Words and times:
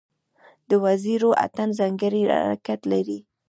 د 0.69 0.71
وزیرو 0.85 1.29
اتن 1.45 1.69
ځانګړی 1.79 2.21
حرکت 2.43 2.81
لري. 2.91 3.19